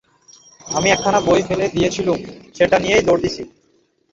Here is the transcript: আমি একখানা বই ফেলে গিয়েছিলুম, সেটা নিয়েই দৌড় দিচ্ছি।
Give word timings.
আমি 0.67 0.87
একখানা 0.91 1.19
বই 1.27 1.41
ফেলে 1.47 1.65
গিয়েছিলুম, 1.73 2.19
সেটা 2.55 2.75
নিয়েই 2.79 3.05
দৌড় 3.07 3.21
দিচ্ছি। 3.23 3.43